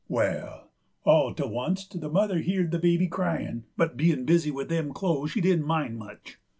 Wall, 0.07 0.71
all 1.03 1.35
to 1.35 1.43
oncet 1.45 2.01
the 2.01 2.09
mother 2.09 2.39
heerd 2.39 2.71
the 2.71 2.79
baby 2.79 3.07
cryin', 3.07 3.65
but 3.77 3.97
bein' 3.97 4.25
busy 4.25 4.49
with 4.49 4.67
them 4.67 4.93
clo'es 4.93 5.29
she 5.29 5.41
didn't 5.41 5.67
mind 5.67 5.99
much. 5.99 6.39